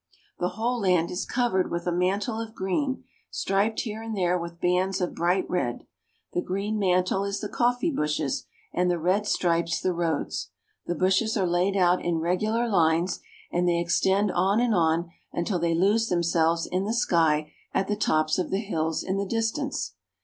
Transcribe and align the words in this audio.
The 0.39 0.49
whole 0.57 0.79
land 0.79 1.11
is 1.11 1.27
covered 1.27 1.69
with 1.69 1.85
a 1.85 1.91
mantle 1.91 2.41
of 2.41 2.55
green, 2.55 3.03
striped 3.29 3.81
here 3.81 4.01
and 4.01 4.17
there 4.17 4.35
with 4.35 4.59
bands 4.59 4.99
of 4.99 5.13
bright 5.13 5.47
red. 5.47 5.85
The 6.33 6.41
green 6.41 6.79
mantle 6.79 7.23
is 7.23 7.39
the 7.39 7.47
coffee 7.47 7.91
bushes, 7.91 8.47
and 8.73 8.89
the 8.89 8.97
red 8.97 9.27
stripes 9.27 9.79
the 9.79 9.93
roads. 9.93 10.49
The 10.87 10.95
bushes 10.95 11.37
are 11.37 11.45
laid 11.45 11.77
out 11.77 12.03
in 12.03 12.17
regular 12.17 12.65
Hnes, 12.67 13.19
and 13.51 13.69
they 13.69 13.77
extend 13.77 14.31
on 14.31 14.59
and 14.59 14.73
on 14.73 15.11
until 15.31 15.59
they 15.59 15.75
lose 15.75 16.09
themselves 16.09 16.65
in 16.65 16.83
the 16.85 16.95
sky 16.95 17.51
at 17.71 17.87
the 17.87 17.95
tops 17.95 18.39
of 18.39 18.49
the 18.49 18.57
hills 18.57 19.03
in 19.03 19.17
the 19.17 19.27
distance. 19.27 19.93